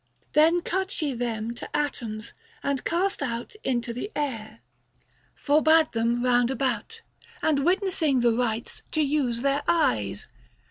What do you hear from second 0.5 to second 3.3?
cut she them to atoms, and cast